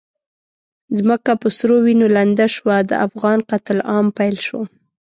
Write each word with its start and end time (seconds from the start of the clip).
ځمکه 0.99 1.31
په 1.41 1.47
سرو 1.57 1.77
وینو 1.85 2.07
لنده 2.17 2.47
شوه، 2.55 2.75
د 2.89 2.91
افغان 3.07 3.39
قتل 3.49 3.77
عام 3.89 4.05
پیل 4.17 4.35
شو. 4.47 4.61